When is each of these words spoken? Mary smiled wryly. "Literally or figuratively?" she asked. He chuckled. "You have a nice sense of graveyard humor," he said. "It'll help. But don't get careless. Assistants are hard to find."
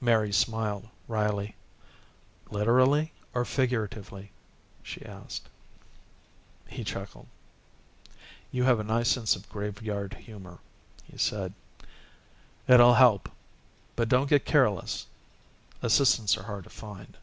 Mary 0.00 0.32
smiled 0.32 0.88
wryly. 1.06 1.54
"Literally 2.48 3.12
or 3.34 3.44
figuratively?" 3.44 4.32
she 4.82 5.04
asked. 5.04 5.50
He 6.66 6.82
chuckled. 6.82 7.26
"You 8.50 8.64
have 8.64 8.80
a 8.80 8.84
nice 8.84 9.10
sense 9.10 9.36
of 9.36 9.50
graveyard 9.50 10.14
humor," 10.14 10.60
he 11.04 11.18
said. 11.18 11.52
"It'll 12.68 12.94
help. 12.94 13.28
But 13.96 14.08
don't 14.08 14.30
get 14.30 14.46
careless. 14.46 15.06
Assistants 15.82 16.38
are 16.38 16.44
hard 16.44 16.64
to 16.64 16.70
find." 16.70 17.18